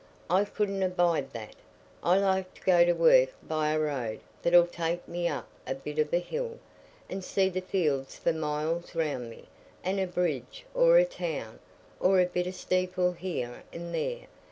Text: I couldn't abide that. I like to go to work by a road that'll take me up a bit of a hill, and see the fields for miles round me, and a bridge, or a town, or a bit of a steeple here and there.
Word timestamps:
I 0.31 0.45
couldn't 0.45 0.81
abide 0.81 1.31
that. 1.33 1.53
I 2.01 2.17
like 2.17 2.55
to 2.55 2.61
go 2.63 2.83
to 2.83 2.93
work 2.93 3.33
by 3.47 3.69
a 3.69 3.79
road 3.79 4.21
that'll 4.41 4.65
take 4.65 5.07
me 5.07 5.27
up 5.27 5.47
a 5.67 5.75
bit 5.75 5.99
of 5.99 6.11
a 6.11 6.17
hill, 6.17 6.57
and 7.07 7.23
see 7.23 7.49
the 7.49 7.61
fields 7.61 8.17
for 8.17 8.33
miles 8.33 8.95
round 8.95 9.29
me, 9.29 9.45
and 9.83 9.99
a 9.99 10.07
bridge, 10.07 10.65
or 10.73 10.97
a 10.97 11.05
town, 11.05 11.59
or 11.99 12.19
a 12.19 12.25
bit 12.25 12.47
of 12.47 12.55
a 12.55 12.57
steeple 12.57 13.11
here 13.11 13.61
and 13.71 13.93
there. 13.93 14.21